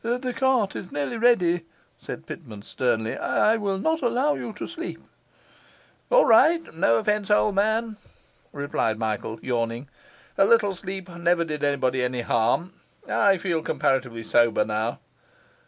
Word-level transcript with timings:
'The 0.03 0.33
cart 0.33 0.75
is 0.75 0.91
nearly 0.91 1.15
ready,' 1.15 1.63
said 1.99 2.25
Pitman 2.25 2.63
sternly. 2.63 3.15
'I 3.15 3.57
will 3.57 3.77
not 3.77 4.01
allow 4.01 4.33
you 4.33 4.51
to 4.53 4.65
sleep.' 4.65 5.03
'All 6.09 6.25
right 6.25 6.73
no 6.73 6.97
offence, 6.97 7.29
old 7.29 7.53
man,' 7.53 7.97
replied 8.51 8.97
Michael, 8.97 9.37
yawning. 9.43 9.87
'A 10.39 10.45
little 10.45 10.73
sleep 10.73 11.07
never 11.07 11.45
did 11.45 11.63
anybody 11.63 12.01
any 12.03 12.21
harm; 12.21 12.73
I 13.07 13.37
feel 13.37 13.61
comparatively 13.61 14.23
sober 14.23 14.65
now. 14.65 14.97